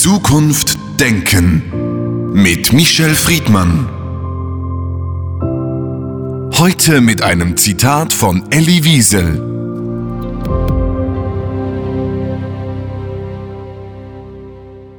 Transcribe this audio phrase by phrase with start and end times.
[0.00, 3.86] Zukunft denken mit Michel Friedmann.
[6.56, 9.36] Heute mit einem Zitat von Elie Wiesel.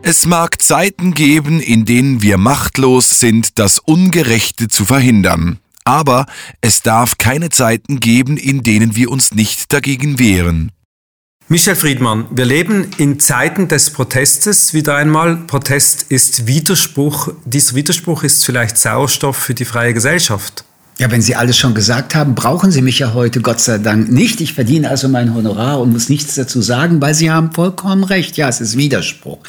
[0.04, 5.58] Es mag Zeiten geben, in denen wir machtlos sind, das Ungerechte zu verhindern.
[5.84, 6.28] Aber
[6.62, 10.72] es darf keine Zeiten geben, in denen wir uns nicht dagegen wehren.
[11.52, 15.36] Michel Friedmann, wir leben in Zeiten des Protestes wieder einmal.
[15.36, 17.34] Protest ist Widerspruch.
[17.44, 20.64] Dieser Widerspruch ist vielleicht Sauerstoff für die freie Gesellschaft.
[21.02, 24.12] Ja, wenn Sie alles schon gesagt haben, brauchen Sie mich ja heute Gott sei Dank
[24.12, 24.40] nicht.
[24.40, 28.38] Ich verdiene also mein Honorar und muss nichts dazu sagen, weil Sie haben vollkommen recht.
[28.38, 29.40] Ja, es ist Widerspruch.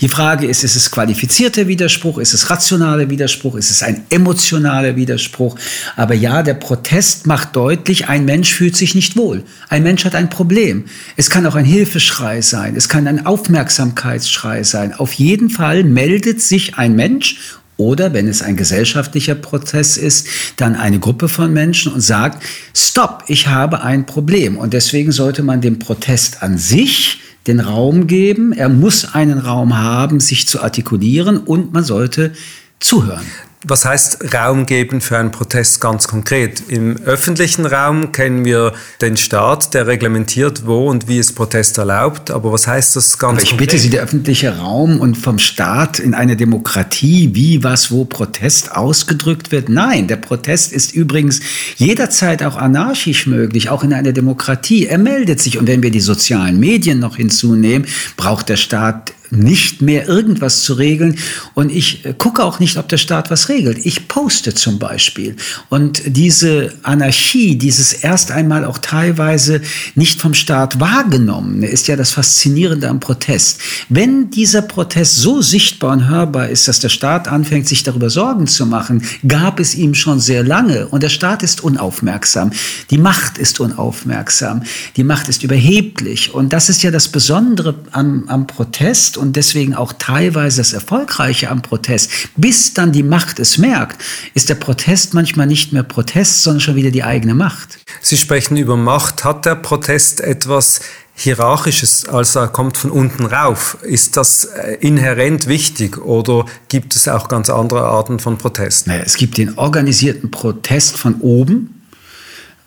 [0.00, 2.16] Die Frage ist, ist es qualifizierter Widerspruch?
[2.16, 3.56] Ist es rationaler Widerspruch?
[3.56, 5.58] Ist es ein emotionaler Widerspruch?
[5.94, 9.42] Aber ja, der Protest macht deutlich, ein Mensch fühlt sich nicht wohl.
[9.68, 10.86] Ein Mensch hat ein Problem.
[11.16, 12.76] Es kann auch ein Hilfeschrei sein.
[12.76, 14.94] Es kann ein Aufmerksamkeitsschrei sein.
[14.94, 20.76] Auf jeden Fall meldet sich ein Mensch oder wenn es ein gesellschaftlicher Prozess ist, dann
[20.76, 22.42] eine Gruppe von Menschen und sagt,
[22.74, 24.56] stopp, ich habe ein Problem.
[24.56, 28.52] Und deswegen sollte man dem Protest an sich den Raum geben.
[28.52, 32.32] Er muss einen Raum haben, sich zu artikulieren und man sollte
[32.80, 33.26] zuhören.
[33.66, 36.64] Was heißt Raum geben für einen Protest ganz konkret?
[36.68, 42.30] Im öffentlichen Raum kennen wir den Staat, der reglementiert, wo und wie es Protest erlaubt.
[42.30, 43.70] Aber was heißt das ganz Aber ich konkret?
[43.70, 48.76] bitte Sie, der öffentliche Raum und vom Staat in einer Demokratie, wie, was, wo Protest
[48.76, 49.70] ausgedrückt wird?
[49.70, 51.40] Nein, der Protest ist übrigens
[51.76, 54.86] jederzeit auch anarchisch möglich, auch in einer Demokratie.
[54.86, 55.56] Er meldet sich.
[55.56, 60.74] Und wenn wir die sozialen Medien noch hinzunehmen, braucht der Staat nicht mehr irgendwas zu
[60.74, 61.18] regeln.
[61.54, 63.84] Und ich äh, gucke auch nicht, ob der Staat was regelt.
[63.84, 65.36] Ich poste zum Beispiel.
[65.68, 69.60] Und diese Anarchie, dieses erst einmal auch teilweise
[69.94, 73.60] nicht vom Staat wahrgenommene, ist ja das Faszinierende am Protest.
[73.88, 78.46] Wenn dieser Protest so sichtbar und hörbar ist, dass der Staat anfängt, sich darüber Sorgen
[78.46, 80.86] zu machen, gab es ihm schon sehr lange.
[80.88, 82.52] Und der Staat ist unaufmerksam.
[82.90, 84.62] Die Macht ist unaufmerksam.
[84.96, 86.32] Die Macht ist überheblich.
[86.34, 91.50] Und das ist ja das Besondere am, am Protest und deswegen auch teilweise das Erfolgreiche
[91.50, 94.02] am Protest, bis dann die Macht es merkt,
[94.34, 97.78] ist der Protest manchmal nicht mehr Protest, sondern schon wieder die eigene Macht.
[98.00, 99.24] Sie sprechen über Macht.
[99.24, 100.80] Hat der Protest etwas
[101.16, 103.78] Hierarchisches, also er kommt von unten rauf.
[103.82, 108.88] Ist das äh, inhärent wichtig oder gibt es auch ganz andere Arten von Protest?
[108.88, 111.83] Naja, es gibt den organisierten Protest von oben,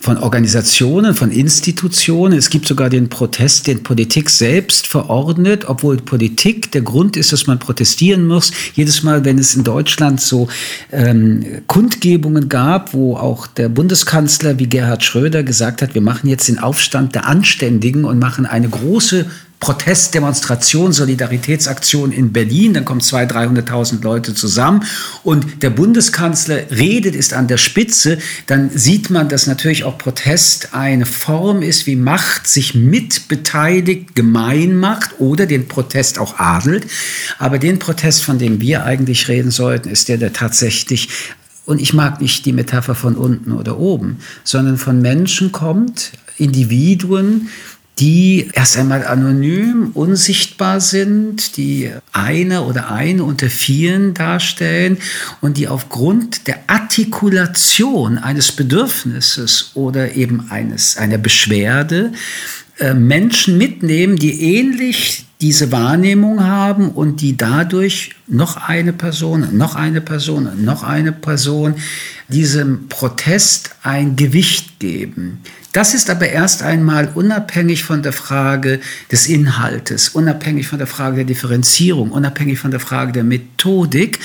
[0.07, 2.40] von Organisationen, von Institutionen.
[2.40, 7.45] Es gibt sogar den Protest, den Politik selbst verordnet, obwohl Politik der Grund ist, dass
[7.45, 8.53] man protestieren muss.
[8.73, 10.47] Jedes Mal, wenn es in Deutschland so
[10.94, 16.47] ähm, Kundgebungen gab, wo auch der Bundeskanzler wie Gerhard Schröder gesagt hat, wir machen jetzt
[16.47, 19.25] den Aufstand der Anständigen und machen eine große
[19.59, 22.73] Protestdemonstration, Solidaritätsaktion in Berlin.
[22.73, 24.84] Dann kommen 200.000, 300.000 Leute zusammen
[25.23, 28.19] und der Bundeskanzler redet, ist an der Spitze.
[28.45, 34.75] Dann sieht man, dass natürlich auch Protest eine Form ist, wie Macht sich mitbeteiligt, gemein
[34.75, 36.85] macht oder den Protest auch adelt.
[37.39, 41.09] Aber den Protest, von dem wir eigentlich reden sollten, ist der, der tatsächlich
[41.66, 47.50] und ich mag nicht die Metapher von unten oder oben, sondern von Menschen kommt, Individuen,
[48.00, 54.97] die erst einmal anonym, unsichtbar sind, die eine oder eine unter vielen darstellen
[55.41, 62.12] und die aufgrund der Artikulation eines Bedürfnisses oder eben eines, einer Beschwerde
[62.80, 69.75] äh, Menschen mitnehmen, die ähnlich diese Wahrnehmung haben und die dadurch noch eine Person, noch
[69.75, 71.75] eine Person, noch eine Person
[72.28, 75.40] diesem Protest ein Gewicht geben.
[75.78, 78.80] Das ist aber erst einmal unabhängig von der Frage
[79.12, 84.18] des Inhaltes, unabhängig von der Frage der Differenzierung, unabhängig von der Frage der Methodik.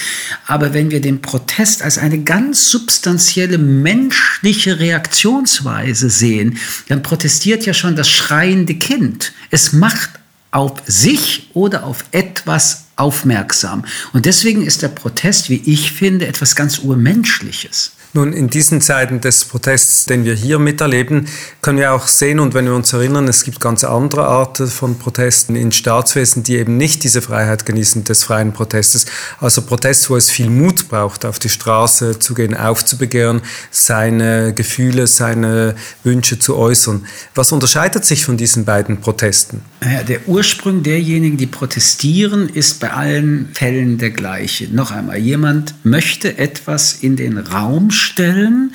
[0.47, 6.57] Aber wenn wir den Protest als eine ganz substanzielle menschliche Reaktionsweise sehen,
[6.89, 9.35] dann protestiert ja schon das schreiende Kind.
[9.51, 10.09] Es macht
[10.53, 13.85] auf sich oder auf etwas aufmerksam.
[14.15, 17.93] Und deswegen ist der Protest, wie ich finde, etwas ganz Urmenschliches.
[18.15, 21.29] Nun, in diesen Zeiten des Protests, den wir hier miterleben,
[21.63, 24.99] können wir auch sehen und wenn wir uns erinnern, es gibt ganz andere Arten von
[24.99, 29.07] Protesten in Staatswesen, die eben nicht diese Freiheit genießen des freien Protestes.
[29.41, 35.07] Also Protest, wo es viel Mut braucht, auf die Straße zu gehen, aufzubegehren, seine Gefühle,
[35.07, 35.75] seine
[36.05, 37.07] Wünsche zu äußern.
[37.35, 39.63] Was unterscheidet sich von diesen beiden Protesten?
[39.83, 44.69] Ja, der Ursprung derjenigen, die protestieren, ist bei allen Fällen der gleiche.
[44.69, 48.75] Noch einmal, jemand möchte etwas in den Raum stellen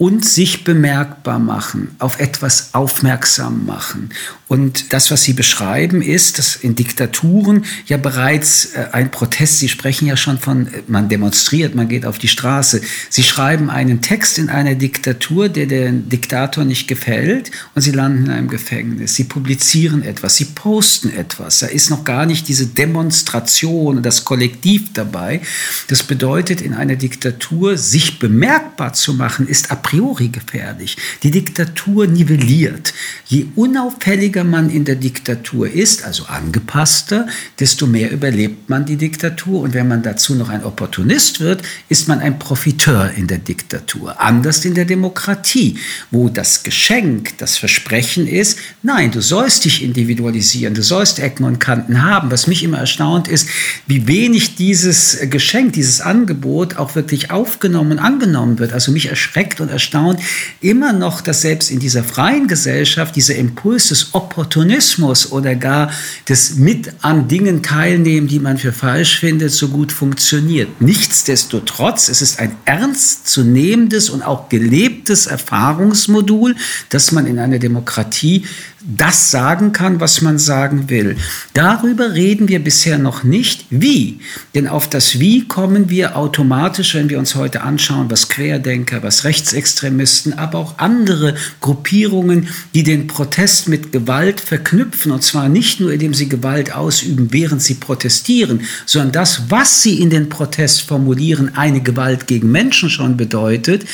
[0.00, 4.08] und sich bemerkbar machen, auf etwas aufmerksam machen.
[4.48, 9.68] Und das, was Sie beschreiben, ist, dass in Diktaturen ja bereits äh, ein Protest, Sie
[9.68, 12.80] sprechen ja schon von, äh, man demonstriert, man geht auf die Straße.
[13.10, 18.24] Sie schreiben einen Text in einer Diktatur, der dem Diktator nicht gefällt und Sie landen
[18.24, 19.16] in einem Gefängnis.
[19.16, 21.58] Sie publizieren etwas, Sie posten etwas.
[21.58, 25.42] Da ist noch gar nicht diese Demonstration, das Kollektiv dabei.
[25.88, 30.96] Das bedeutet, in einer Diktatur sich bemerkbar zu machen, ist ab priori gefährlich.
[31.22, 32.94] Die Diktatur nivelliert.
[33.26, 37.26] Je unauffälliger man in der Diktatur ist, also angepasster,
[37.58, 39.60] desto mehr überlebt man die Diktatur.
[39.62, 44.20] Und wenn man dazu noch ein Opportunist wird, ist man ein Profiteur in der Diktatur.
[44.20, 45.78] Anders in der Demokratie,
[46.10, 51.58] wo das Geschenk, das Versprechen ist, nein, du sollst dich individualisieren, du sollst Ecken und
[51.58, 52.30] Kanten haben.
[52.30, 53.48] Was mich immer erstaunt ist,
[53.88, 58.72] wie wenig dieses Geschenk, dieses Angebot auch wirklich aufgenommen und angenommen wird.
[58.72, 60.20] Also mich erschreckt und erstaunt erstaunt,
[60.60, 65.90] immer noch, dass selbst in dieser freien Gesellschaft dieser Impuls des Opportunismus oder gar
[66.28, 70.82] des mit an Dingen teilnehmen, die man für falsch findet, so gut funktioniert.
[70.82, 76.56] Nichtsdestotrotz, es ist ein ernstzunehmendes und auch gelebtes Erfahrungsmodul,
[76.90, 78.44] das man in einer Demokratie
[78.82, 81.16] das sagen kann, was man sagen will.
[81.52, 83.66] Darüber reden wir bisher noch nicht.
[83.68, 84.20] Wie?
[84.54, 89.24] Denn auf das Wie kommen wir automatisch, wenn wir uns heute anschauen, was Querdenker, was
[89.24, 95.12] Rechtsextremisten, aber auch andere Gruppierungen, die den Protest mit Gewalt verknüpfen.
[95.12, 100.00] Und zwar nicht nur, indem sie Gewalt ausüben, während sie protestieren, sondern das, was sie
[100.00, 103.84] in den Protest formulieren, eine Gewalt gegen Menschen schon bedeutet.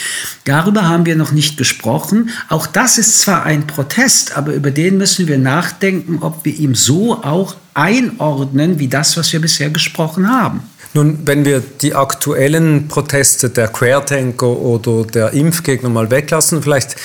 [0.45, 2.31] Darüber haben wir noch nicht gesprochen.
[2.49, 6.75] Auch das ist zwar ein Protest, aber über den müssen wir nachdenken, ob wir ihm
[6.75, 10.63] so auch einordnen, wie das, was wir bisher gesprochen haben.
[10.95, 16.97] Nun, wenn wir die aktuellen Proteste der Querdenker oder der Impfgegner mal weglassen, vielleicht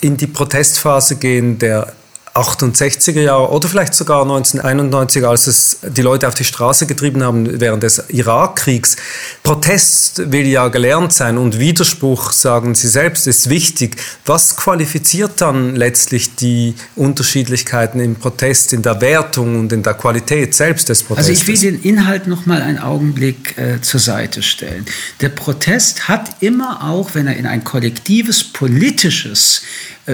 [0.00, 1.92] in die Protestphase gehen der
[2.34, 7.60] 68er Jahre oder vielleicht sogar 1991, als es die Leute auf die Straße getrieben haben
[7.60, 8.96] während des Irakkriegs.
[9.42, 13.96] Protest will ja gelernt sein und Widerspruch, sagen Sie selbst, ist wichtig.
[14.26, 20.54] Was qualifiziert dann letztlich die Unterschiedlichkeiten im Protest, in der Wertung und in der Qualität
[20.54, 21.30] selbst des Protestes?
[21.30, 24.86] Also ich will den Inhalt noch mal einen Augenblick äh, zur Seite stellen.
[25.20, 29.62] Der Protest hat immer auch, wenn er in ein kollektives politisches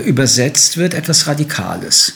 [0.01, 2.15] übersetzt wird, etwas Radikales.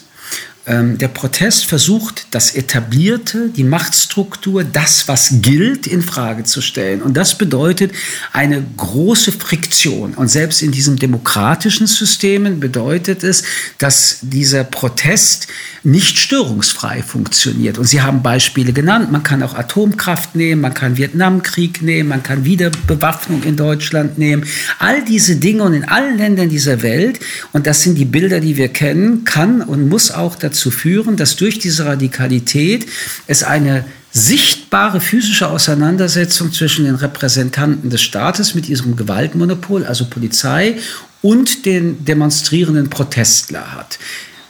[0.67, 7.01] Ähm, der Protest versucht, das Etablierte, die Machtstruktur, das, was gilt, in Frage zu stellen.
[7.01, 7.93] Und das bedeutet
[8.35, 10.13] eine große Friktion.
[10.13, 13.43] Und selbst in diesen demokratischen Systemen bedeutet es,
[13.79, 15.49] dass dieser Protest
[15.83, 17.79] nicht störungsfrei funktioniert.
[17.79, 19.11] Und Sie haben Beispiele genannt.
[19.11, 24.45] Man kann auch Atomkraft nehmen, man kann Vietnamkrieg nehmen, man kann Wiederbewaffnung in Deutschland nehmen.
[24.79, 27.19] All diese Dinge und in allen Ländern dieser Welt,
[27.53, 31.17] und das sind die Bilder, die wir kennen, kann und muss auch dazu dazu führen,
[31.17, 32.87] dass durch diese Radikalität
[33.27, 40.79] es eine sichtbare physische Auseinandersetzung zwischen den Repräsentanten des Staates mit ihrem Gewaltmonopol, also Polizei,
[41.23, 43.99] und den demonstrierenden Protestler hat.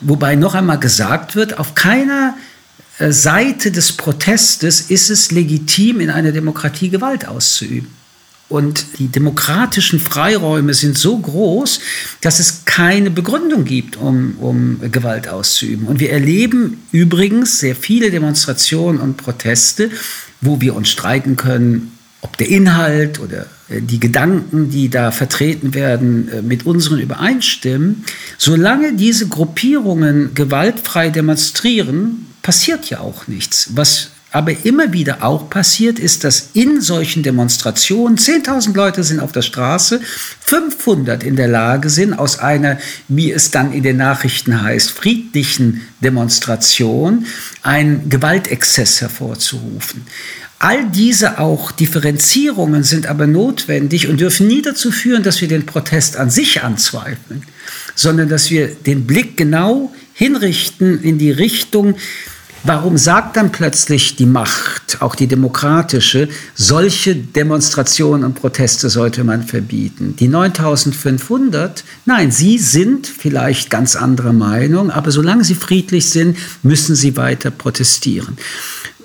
[0.01, 2.37] Wobei noch einmal gesagt wird, auf keiner
[2.99, 8.00] äh, Seite des Protestes ist es legitim, in einer Demokratie Gewalt auszuüben.
[8.51, 11.81] Und die demokratischen Freiräume sind so groß,
[12.21, 15.87] dass es keine Begründung gibt, um, um Gewalt auszuüben.
[15.87, 19.91] Und wir erleben übrigens sehr viele Demonstrationen und Proteste,
[20.41, 25.73] wo wir uns streiten können, ob der Inhalt oder äh, die Gedanken, die da vertreten
[25.73, 28.05] werden, äh, mit unseren übereinstimmen.
[28.37, 33.71] Solange diese Gruppierungen gewaltfrei demonstrieren, passiert ja auch nichts.
[33.75, 39.33] Was aber immer wieder auch passiert ist, dass in solchen Demonstrationen 10.000 Leute sind auf
[39.33, 40.01] der Straße,
[40.41, 45.83] 500 in der Lage sind, aus einer, wie es dann in den Nachrichten heißt, friedlichen
[46.01, 47.27] Demonstration
[47.63, 50.07] einen Gewaltexzess hervorzurufen.
[50.63, 55.65] All diese auch Differenzierungen sind aber notwendig und dürfen nie dazu führen, dass wir den
[55.65, 57.45] Protest an sich anzweifeln,
[57.95, 61.95] sondern dass wir den Blick genau hinrichten in die Richtung,
[62.63, 69.45] Warum sagt dann plötzlich die Macht, auch die demokratische, solche Demonstrationen und Proteste sollte man
[69.45, 70.15] verbieten?
[70.19, 76.95] Die 9500, nein, sie sind vielleicht ganz anderer Meinung, aber solange sie friedlich sind, müssen
[76.95, 78.37] sie weiter protestieren.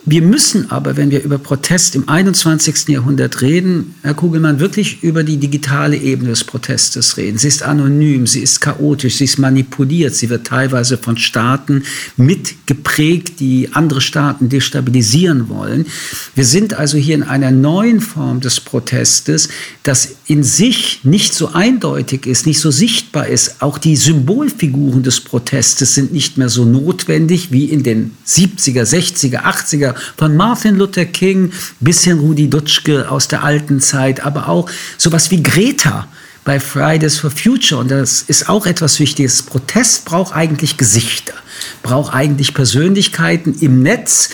[0.07, 2.89] Wir müssen aber, wenn wir über Protest im 21.
[2.89, 7.39] Jahrhundert reden, Herr Kugelmann, wirklich über die digitale Ebene des Protestes reden.
[7.39, 11.83] Sie ist anonym, sie ist chaotisch, sie ist manipuliert, sie wird teilweise von Staaten
[12.17, 15.87] mitgeprägt, die andere Staaten destabilisieren wollen.
[16.35, 19.49] Wir sind also hier in einer neuen Form des Protestes,
[19.81, 23.63] das in sich nicht so eindeutig ist, nicht so sichtbar ist.
[23.63, 29.41] Auch die Symbolfiguren des Protestes sind nicht mehr so notwendig wie in den 70er, 60er,
[29.43, 34.69] 80er von Martin Luther King bis hin Rudi Dutschke aus der alten Zeit, aber auch
[34.97, 36.07] sowas wie Greta
[36.43, 37.81] bei Fridays for Future.
[37.81, 39.43] Und das ist auch etwas Wichtiges.
[39.43, 41.33] Protest braucht eigentlich Gesichter,
[41.83, 43.55] braucht eigentlich Persönlichkeiten.
[43.59, 44.29] Im Netz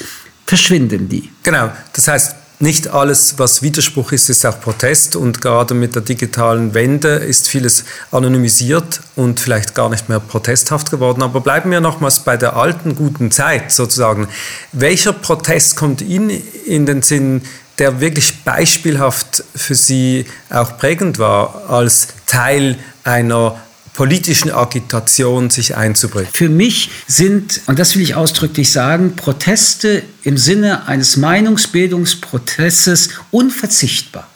[0.46, 1.30] verschwinden die.
[1.44, 1.72] Genau.
[1.94, 6.74] Das heißt, nicht alles, was Widerspruch ist, ist auch Protest und gerade mit der digitalen
[6.74, 11.24] Wende ist vieles anonymisiert und vielleicht gar nicht mehr protesthaft geworden.
[11.24, 14.28] Aber bleiben wir nochmals bei der alten guten Zeit sozusagen.
[14.72, 16.30] Welcher Protest kommt Ihnen
[16.66, 17.42] in den Sinn,
[17.80, 23.60] der wirklich beispielhaft für Sie auch prägend war als Teil einer
[23.94, 26.30] politischen Agitation sich einzubringen?
[26.34, 34.28] Für mich sind, und das will ich ausdrücklich sagen, Proteste im Sinne eines Meinungsbildungsprozesses unverzichtbar.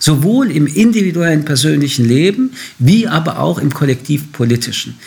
[0.00, 4.98] Sowohl im individuellen persönlichen Leben wie aber auch im kollektivpolitischen.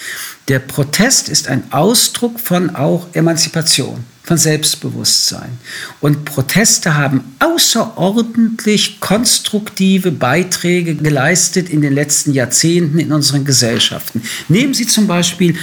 [0.49, 5.57] Der Protest ist ein Ausdruck von auch Emanzipation von Selbstbewusstsein.
[5.99, 14.21] Und Proteste haben außerordentlich konstruktive Beiträge geleistet in den letzten Jahrzehnten in unseren Gesellschaften.
[14.47, 15.57] Nehmen Sie zum Beispiel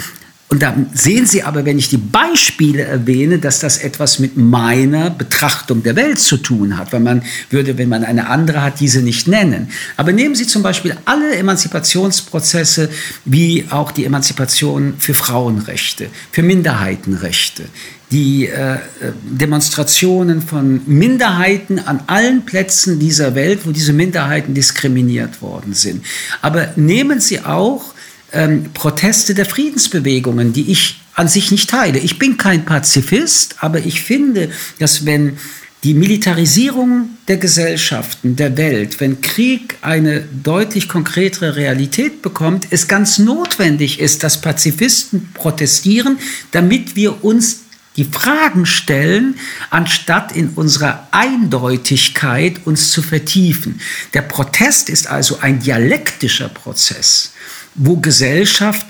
[0.50, 5.10] und da sehen Sie aber, wenn ich die Beispiele erwähne, dass das etwas mit meiner
[5.10, 9.02] Betrachtung der Welt zu tun hat, weil man würde, wenn man eine andere hat, diese
[9.02, 9.68] nicht nennen.
[9.98, 12.88] Aber nehmen Sie zum Beispiel alle Emanzipationsprozesse,
[13.26, 17.64] wie auch die Emanzipation für Frauenrechte, für Minderheitenrechte,
[18.10, 18.78] die äh,
[19.22, 26.04] Demonstrationen von Minderheiten an allen Plätzen dieser Welt, wo diese Minderheiten diskriminiert worden sind.
[26.40, 27.94] Aber nehmen Sie auch
[28.32, 31.98] ähm, Proteste der Friedensbewegungen, die ich an sich nicht teile.
[31.98, 35.36] Ich bin kein Pazifist, aber ich finde, dass wenn
[35.84, 43.18] die Militarisierung der Gesellschaften, der Welt, wenn Krieg eine deutlich konkretere Realität bekommt, es ganz
[43.18, 46.18] notwendig ist, dass Pazifisten protestieren,
[46.50, 47.60] damit wir uns
[47.99, 49.35] die Fragen stellen,
[49.71, 53.81] anstatt in unserer Eindeutigkeit uns zu vertiefen.
[54.14, 57.33] Der Protest ist also ein dialektischer Prozess,
[57.75, 58.87] wo Gesellschaft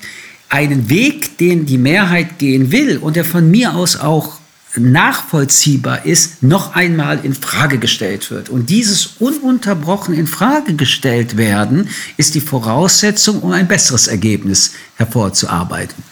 [0.50, 4.38] einen Weg, den die Mehrheit gehen will und der von mir aus auch
[4.77, 8.50] nachvollziehbar ist, noch einmal in Frage gestellt wird.
[8.50, 11.88] Und dieses ununterbrochen in Frage gestellt werden,
[12.19, 16.03] ist die Voraussetzung, um ein besseres Ergebnis hervorzuarbeiten.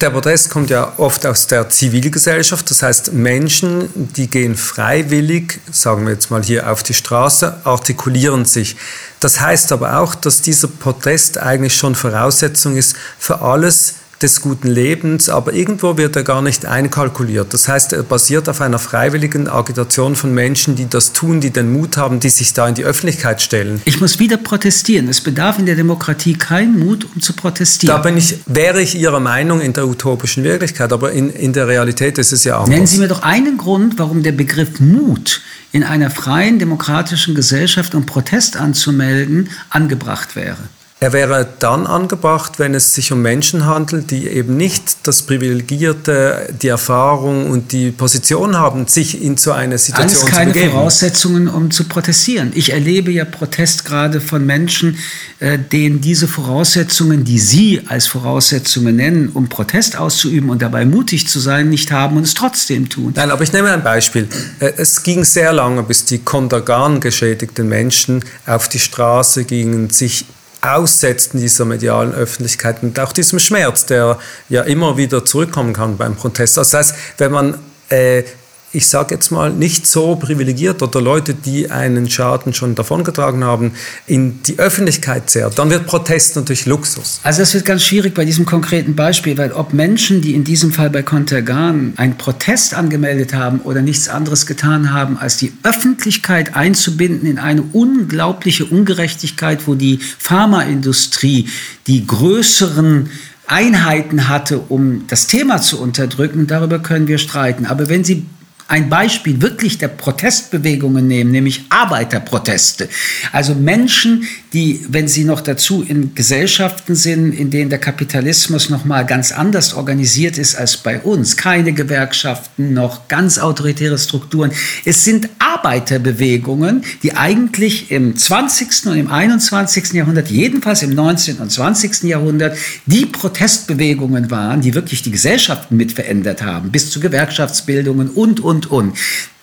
[0.00, 6.06] Der Protest kommt ja oft aus der Zivilgesellschaft, das heißt Menschen, die gehen freiwillig, sagen
[6.06, 8.76] wir jetzt mal hier auf die Straße, artikulieren sich.
[9.18, 14.68] Das heißt aber auch, dass dieser Protest eigentlich schon Voraussetzung ist für alles, des guten
[14.68, 17.54] Lebens, aber irgendwo wird er gar nicht einkalkuliert.
[17.54, 21.72] Das heißt, er basiert auf einer freiwilligen Agitation von Menschen, die das tun, die den
[21.72, 23.80] Mut haben, die sich da in die Öffentlichkeit stellen.
[23.84, 25.08] Ich muss wieder protestieren.
[25.08, 27.96] Es bedarf in der Demokratie keinen Mut, um zu protestieren.
[27.96, 31.68] Da bin ich, wäre ich Ihrer Meinung in der utopischen Wirklichkeit, aber in, in der
[31.68, 32.70] Realität ist es ja anders.
[32.70, 37.94] Nennen Sie mir doch einen Grund, warum der Begriff Mut in einer freien demokratischen Gesellschaft,
[37.94, 40.56] um Protest anzumelden, angebracht wäre.
[41.00, 46.52] Er wäre dann angebracht, wenn es sich um Menschen handelt, die eben nicht das Privilegierte,
[46.60, 50.72] die Erfahrung und die Position haben, sich in so eine Situation Alles keine zu begeben.
[50.72, 52.50] Voraussetzungen, um zu protestieren.
[52.56, 54.98] Ich erlebe ja Protest gerade von Menschen,
[55.38, 61.28] äh, denen diese Voraussetzungen, die Sie als Voraussetzungen nennen, um Protest auszuüben und dabei mutig
[61.28, 63.12] zu sein, nicht haben und es trotzdem tun.
[63.14, 64.26] Nein, aber ich nehme ein Beispiel.
[64.58, 70.24] Äh, es ging sehr lange, bis die Kontergan geschädigten Menschen auf die Straße gingen, sich
[70.60, 76.16] Aussetzen dieser medialen Öffentlichkeit und auch diesem Schmerz, der ja immer wieder zurückkommen kann beim
[76.16, 76.56] Protest.
[76.56, 77.58] Das heißt, wenn man
[77.90, 78.24] äh,
[78.72, 83.72] ich sage jetzt mal, nicht so privilegiert oder Leute, die einen Schaden schon davongetragen haben,
[84.06, 87.20] in die Öffentlichkeit zehrt, dann wird Protest natürlich Luxus.
[87.22, 90.72] Also es wird ganz schwierig bei diesem konkreten Beispiel, weil ob Menschen, die in diesem
[90.72, 96.54] Fall bei Contergan einen Protest angemeldet haben oder nichts anderes getan haben, als die Öffentlichkeit
[96.54, 101.48] einzubinden in eine unglaubliche Ungerechtigkeit, wo die Pharmaindustrie
[101.86, 103.08] die größeren
[103.46, 107.64] Einheiten hatte, um das Thema zu unterdrücken, darüber können wir streiten.
[107.64, 108.26] Aber wenn Sie
[108.68, 112.90] ein Beispiel wirklich der Protestbewegungen nehmen, nämlich Arbeiterproteste.
[113.32, 118.84] Also Menschen, die, wenn sie noch dazu in Gesellschaften sind, in denen der Kapitalismus noch
[118.84, 124.52] mal ganz anders organisiert ist als bei uns, keine Gewerkschaften, noch ganz autoritäre Strukturen.
[124.84, 128.86] Es sind Arbeiterbewegungen, die eigentlich im 20.
[128.86, 129.92] und im 21.
[129.92, 131.38] Jahrhundert, jedenfalls im 19.
[131.38, 132.02] und 20.
[132.02, 138.40] Jahrhundert, die Protestbewegungen waren, die wirklich die Gesellschaften mit verändert haben, bis zu Gewerkschaftsbildungen und,
[138.40, 138.96] und, und.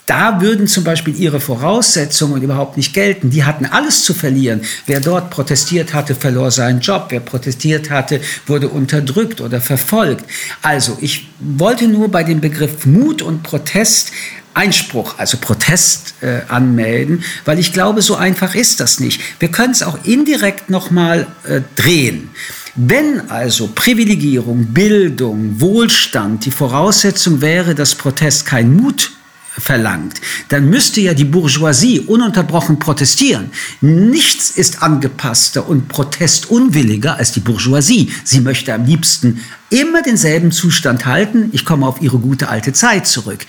[0.05, 3.31] Da würden zum Beispiel ihre Voraussetzungen überhaupt nicht gelten.
[3.31, 4.61] Die hatten alles zu verlieren.
[4.85, 7.07] Wer dort protestiert hatte, verlor seinen Job.
[7.09, 10.25] Wer protestiert hatte, wurde unterdrückt oder verfolgt.
[10.61, 14.11] Also ich wollte nur bei dem Begriff Mut und Protest
[14.53, 19.21] Einspruch, also Protest äh, anmelden, weil ich glaube, so einfach ist das nicht.
[19.39, 22.29] Wir können es auch indirekt nochmal äh, drehen.
[22.77, 29.13] Wenn also Privilegierung, Bildung, Wohlstand die Voraussetzung wäre, dass Protest kein Mut
[29.57, 33.49] verlangt, dann müsste ja die Bourgeoisie ununterbrochen protestieren.
[33.79, 38.11] Nichts ist angepasster und protestunwilliger als die Bourgeoisie.
[38.25, 39.39] Sie möchte am liebsten
[39.69, 41.51] immer denselben Zustand halten.
[41.53, 43.45] Ich komme auf ihre gute alte Zeit zurück.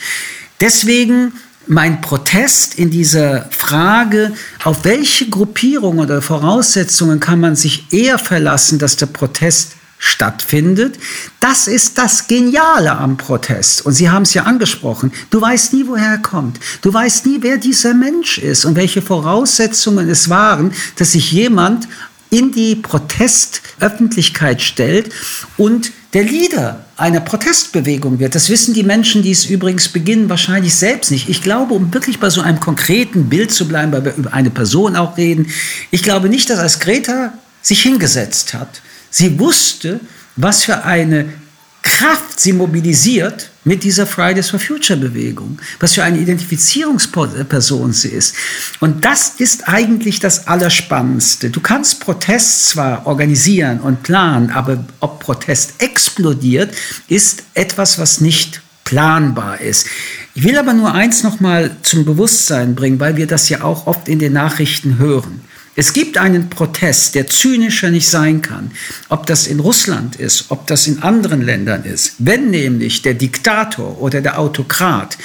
[0.61, 1.33] Deswegen
[1.67, 4.33] mein Protest in dieser Frage,
[4.65, 10.99] auf welche Gruppierung oder Voraussetzungen kann man sich eher verlassen, dass der Protest stattfindet.
[11.41, 13.85] Das ist das Geniale am Protest.
[13.87, 15.13] Und Sie haben es ja angesprochen.
[15.31, 16.61] Du weißt nie, woher er kommt.
[16.83, 21.89] Du weißt nie, wer dieser Mensch ist und welche Voraussetzungen es waren, dass sich jemand
[22.31, 25.13] in die Protestöffentlichkeit stellt
[25.57, 28.35] und der Leader einer Protestbewegung wird.
[28.35, 31.29] Das wissen die Menschen, die es übrigens beginnen, wahrscheinlich selbst nicht.
[31.29, 34.49] Ich glaube, um wirklich bei so einem konkreten Bild zu bleiben, weil wir über eine
[34.49, 35.53] Person auch reden,
[35.91, 38.81] ich glaube nicht, dass als Greta sich hingesetzt hat,
[39.11, 40.01] sie wusste,
[40.37, 41.27] was für eine
[41.87, 48.35] Kraft sie mobilisiert mit dieser Fridays for Future Bewegung, was für eine Identifizierungsperson sie ist.
[48.81, 51.51] Und das ist eigentlich das Allerspannendste.
[51.51, 56.75] Du kannst Protest zwar organisieren und planen, aber ob Protest explodiert,
[57.09, 59.87] ist etwas, was nicht planbar ist.
[60.35, 63.87] Ich will aber nur eins noch mal zum Bewusstsein bringen, weil wir das ja auch
[63.87, 65.41] oft in den Nachrichten hören.
[65.79, 68.71] Es gibt einen Protest, der zynischer nicht sein kann,
[69.11, 72.15] ob das in Russland ist, ob das in anderen Ländern ist.
[72.19, 75.19] Wenn nämlich der Diktator oder der Autokrat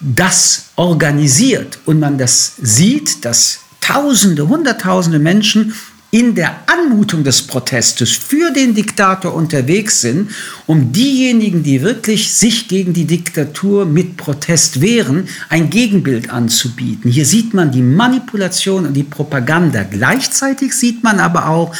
[0.00, 5.74] das organisiert und man das sieht, dass Tausende, Hunderttausende Menschen
[6.14, 10.30] in der Anmutung des Protestes für den Diktator unterwegs sind,
[10.64, 17.10] um diejenigen, die wirklich sich gegen die Diktatur mit Protest wehren, ein Gegenbild anzubieten.
[17.10, 19.82] Hier sieht man die Manipulation und die Propaganda.
[19.82, 21.74] Gleichzeitig sieht man aber auch,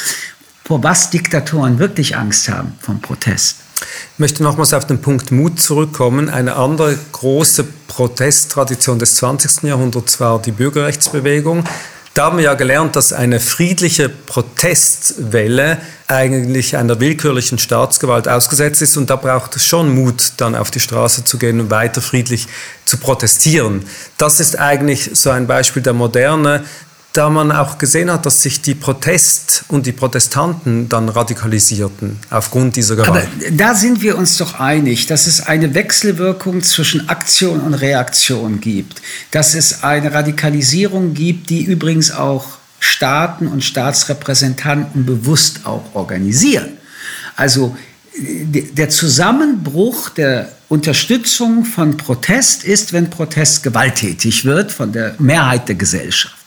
[0.64, 3.58] vor was Diktatoren wirklich Angst haben vom Protest.
[4.14, 6.28] Ich möchte nochmals auf den Punkt Mut zurückkommen.
[6.28, 9.62] Eine andere große Protesttradition des 20.
[9.62, 11.62] Jahrhunderts war die Bürgerrechtsbewegung.
[12.14, 18.96] Da haben wir ja gelernt, dass eine friedliche Protestwelle eigentlich einer willkürlichen Staatsgewalt ausgesetzt ist
[18.96, 22.46] und da braucht es schon Mut, dann auf die Straße zu gehen und weiter friedlich
[22.84, 23.84] zu protestieren.
[24.16, 26.64] Das ist eigentlich so ein Beispiel der Moderne,
[27.14, 32.74] da man auch gesehen hat, dass sich die Protest und die Protestanten dann radikalisierten aufgrund
[32.74, 33.28] dieser Gewalt.
[33.28, 38.60] Aber da sind wir uns doch einig, dass es eine Wechselwirkung zwischen Aktion und Reaktion
[38.60, 39.00] gibt,
[39.30, 42.46] dass es eine Radikalisierung gibt, die übrigens auch
[42.80, 46.78] Staaten und Staatsrepräsentanten bewusst auch organisieren.
[47.36, 47.76] Also
[48.16, 55.76] der Zusammenbruch der Unterstützung von Protest ist, wenn Protest gewalttätig wird von der Mehrheit der
[55.76, 56.43] Gesellschaft.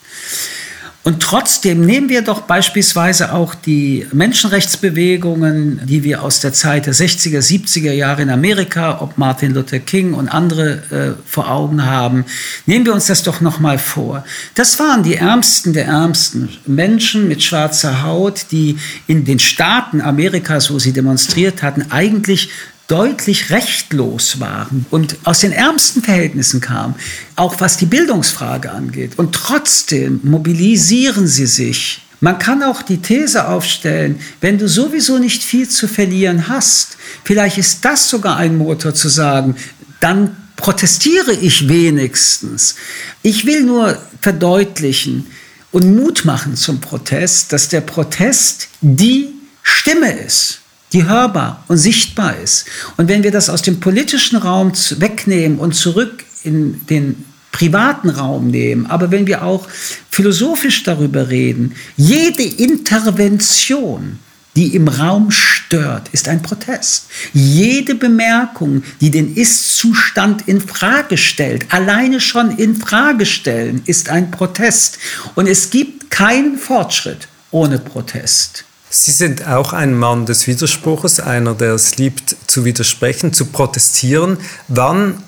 [1.08, 6.94] Und trotzdem nehmen wir doch beispielsweise auch die Menschenrechtsbewegungen, die wir aus der Zeit der
[6.94, 12.26] 60er, 70er Jahre in Amerika, ob Martin Luther King und andere äh, vor Augen haben.
[12.66, 14.26] Nehmen wir uns das doch noch mal vor.
[14.54, 20.74] Das waren die ärmsten der ärmsten Menschen mit schwarzer Haut, die in den Staaten Amerikas,
[20.74, 22.50] wo sie demonstriert hatten, eigentlich
[22.88, 26.96] deutlich rechtlos waren und aus den ärmsten Verhältnissen kamen,
[27.36, 29.20] auch was die Bildungsfrage angeht.
[29.20, 32.02] Und trotzdem mobilisieren sie sich.
[32.22, 37.58] Man kann auch die These aufstellen, wenn du sowieso nicht viel zu verlieren hast, vielleicht
[37.58, 39.56] ist das sogar ein Motor zu sagen,
[40.00, 42.76] dann protestiere ich wenigstens.
[43.22, 45.28] Ich will nur verdeutlichen
[45.72, 49.30] und Mut machen zum Protest, dass der Protest die
[49.62, 50.62] Stimme ist
[50.94, 52.66] die hörbar und sichtbar ist.
[52.96, 58.48] Und wenn wir das aus dem politischen Raum wegnehmen und zurück in den privaten Raum
[58.48, 59.68] nehmen, aber wenn wir auch
[60.10, 64.20] philosophisch darüber reden, jede Intervention,
[64.56, 67.08] die im Raum stört, ist ein Protest.
[67.34, 74.32] Jede Bemerkung, die den Ist-Zustand in Frage stellt, alleine schon in Frage stellen, ist ein
[74.32, 74.98] Protest.
[75.36, 78.66] Und es gibt keinen Fortschritt ohne Protest.
[78.90, 84.38] Sie sind auch ein Mann des Widerspruches, einer, der es liebt, zu widersprechen, zu protestieren.
[84.70, 85.22] Wann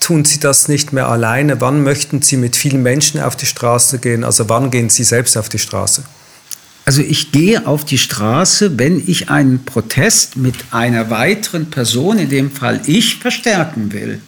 [0.00, 1.60] tun Sie das nicht mehr alleine?
[1.60, 4.22] Wann möchten Sie mit vielen Menschen auf die Straße gehen?
[4.22, 6.04] Also wann gehen Sie selbst auf die Straße?
[6.84, 12.28] Also ich gehe auf die Straße, wenn ich einen Protest mit einer weiteren Person, in
[12.28, 14.20] dem Fall ich, verstärken will.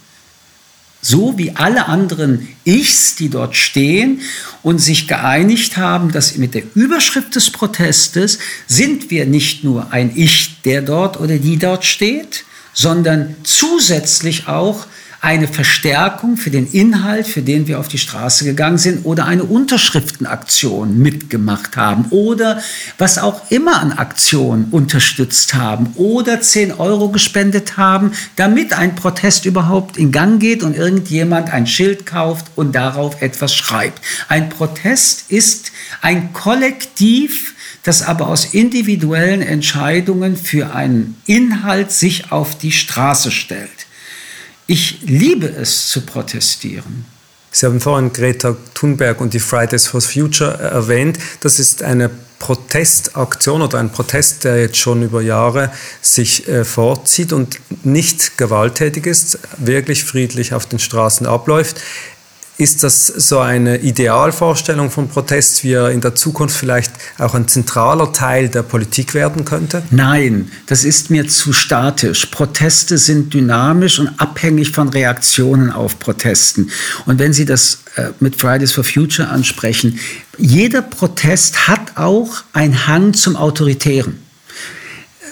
[1.00, 4.20] So wie alle anderen Ichs, die dort stehen
[4.62, 10.12] und sich geeinigt haben, dass mit der Überschrift des Protestes sind wir nicht nur ein
[10.14, 14.86] Ich, der dort oder die dort steht, sondern zusätzlich auch
[15.20, 19.42] eine Verstärkung für den Inhalt, für den wir auf die Straße gegangen sind oder eine
[19.42, 22.62] Unterschriftenaktion mitgemacht haben oder
[22.98, 29.44] was auch immer an Aktionen unterstützt haben oder 10 Euro gespendet haben, damit ein Protest
[29.44, 34.00] überhaupt in Gang geht und irgendjemand ein Schild kauft und darauf etwas schreibt.
[34.28, 42.56] Ein Protest ist ein Kollektiv, das aber aus individuellen Entscheidungen für einen Inhalt sich auf
[42.56, 43.87] die Straße stellt.
[44.70, 47.06] Ich liebe es zu protestieren.
[47.50, 51.18] Sie haben vorhin Greta Thunberg und die Fridays for Future erwähnt.
[51.40, 57.32] Das ist eine Protestaktion oder ein Protest, der jetzt schon über Jahre sich äh, fortzieht
[57.32, 61.80] und nicht gewalttätig ist, wirklich friedlich auf den Straßen abläuft.
[62.60, 67.46] Ist das so eine Idealvorstellung von Protest, wie er in der Zukunft vielleicht auch ein
[67.46, 69.84] zentraler Teil der Politik werden könnte?
[69.92, 72.26] Nein, das ist mir zu statisch.
[72.26, 76.72] Proteste sind dynamisch und abhängig von Reaktionen auf Protesten.
[77.06, 80.00] Und wenn Sie das äh, mit Fridays for Future ansprechen,
[80.36, 84.18] jeder Protest hat auch einen Hang zum Autoritären.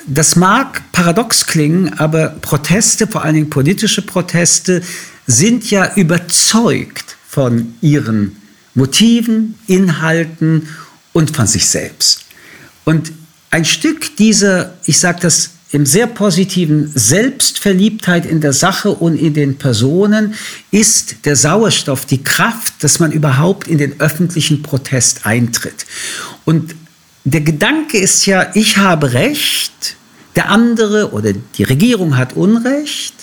[0.07, 4.81] Das mag paradox klingen, aber Proteste, vor allen Dingen politische Proteste,
[5.27, 8.35] sind ja überzeugt von ihren
[8.73, 10.69] Motiven, Inhalten
[11.13, 12.25] und von sich selbst.
[12.87, 13.13] Und
[13.51, 19.35] ein Stück dieser, ich sage das im sehr positiven Selbstverliebtheit in der Sache und in
[19.35, 20.33] den Personen
[20.71, 25.85] ist der Sauerstoff, die Kraft, dass man überhaupt in den öffentlichen Protest eintritt.
[26.47, 26.75] Und
[27.25, 29.97] der Gedanke ist ja, ich habe Recht,
[30.37, 33.16] der andere oder die Regierung hat Unrecht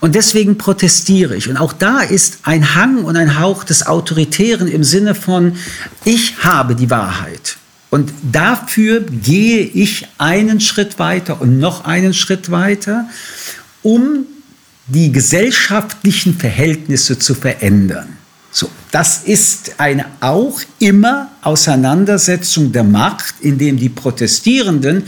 [0.00, 1.48] und deswegen protestiere ich.
[1.48, 5.56] Und auch da ist ein Hang und ein Hauch des Autoritären im Sinne von,
[6.04, 7.56] ich habe die Wahrheit.
[7.90, 13.08] Und dafür gehe ich einen Schritt weiter und noch einen Schritt weiter,
[13.82, 14.26] um
[14.86, 18.16] die gesellschaftlichen Verhältnisse zu verändern.
[18.52, 25.04] So, das ist eine auch immer Auseinandersetzung der Macht, indem die Protestierenden,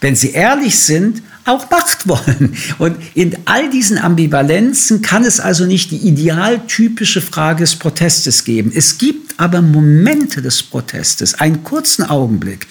[0.00, 2.56] wenn sie ehrlich sind, auch Macht wollen.
[2.78, 8.72] Und in all diesen Ambivalenzen kann es also nicht die idealtypische Frage des Protestes geben.
[8.74, 12.66] Es gibt aber Momente des Protestes, einen kurzen Augenblick,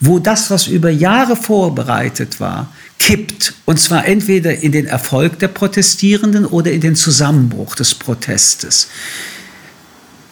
[0.00, 3.54] wo das, was über Jahre vorbereitet war, kippt.
[3.64, 8.88] Und zwar entweder in den Erfolg der Protestierenden oder in den Zusammenbruch des Protestes.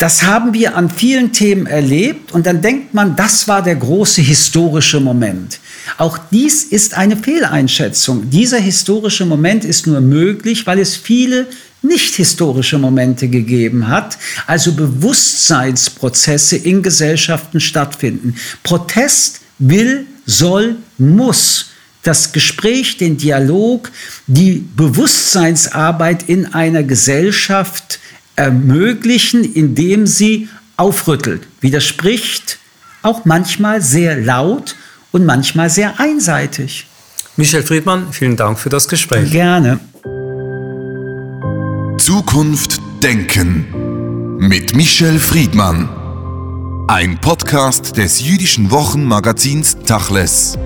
[0.04, 4.20] Das haben wir an vielen Themen erlebt und dann denkt man, das war der große
[4.20, 5.60] historische Moment.
[5.96, 8.28] Auch dies ist eine Fehleinschätzung.
[8.28, 11.46] Dieser historische Moment ist nur möglich, weil es viele
[11.80, 18.34] nicht historische Momente gegeben hat, also Bewusstseinsprozesse in Gesellschaften stattfinden.
[18.62, 21.70] Protest will, soll, muss
[22.02, 23.90] das Gespräch, den Dialog,
[24.26, 28.00] die Bewusstseinsarbeit in einer Gesellschaft
[28.36, 32.58] ermöglichen, indem sie aufrüttelt, widerspricht,
[33.02, 34.76] auch manchmal sehr laut
[35.12, 36.86] und manchmal sehr einseitig.
[37.36, 39.30] Michel Friedmann, vielen Dank für das Gespräch.
[39.30, 39.80] Gerne.
[41.98, 45.88] Zukunft Denken mit Michel Friedmann.
[46.88, 50.58] Ein Podcast des jüdischen Wochenmagazins Tachles.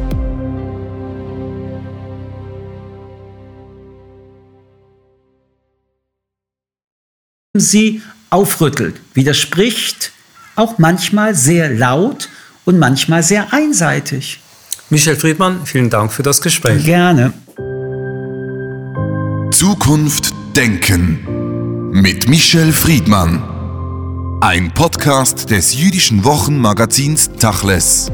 [7.61, 10.13] Sie aufrüttelt, widerspricht,
[10.57, 12.29] auch manchmal sehr laut
[12.65, 14.41] und manchmal sehr einseitig.
[14.91, 16.85] Michel Friedmann, vielen Dank für das Gespräch.
[16.85, 17.33] Gerne.
[19.51, 23.43] Zukunft Denken mit Michel Friedmann.
[24.41, 28.11] Ein Podcast des jüdischen Wochenmagazins Tachles.